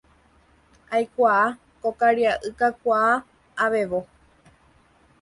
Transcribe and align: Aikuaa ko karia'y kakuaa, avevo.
Aikuaa 0.99 1.43
ko 1.81 1.89
karia'y 1.99 2.49
kakuaa, 2.59 3.13
avevo. 3.65 4.07